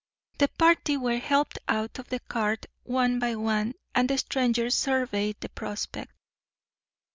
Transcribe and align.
The 0.39 0.47
party 0.47 0.97
were 0.97 1.19
helped 1.19 1.59
out 1.67 1.99
of 1.99 2.09
the 2.09 2.19
cart 2.21 2.65
one 2.81 3.19
by 3.19 3.35
one, 3.35 3.73
and 3.93 4.09
the 4.09 4.17
strangers 4.17 4.73
surveyed 4.73 5.39
the 5.41 5.49
prospect. 5.49 6.11